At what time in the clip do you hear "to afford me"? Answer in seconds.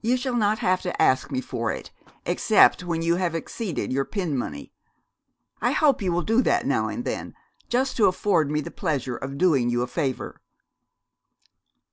7.98-8.60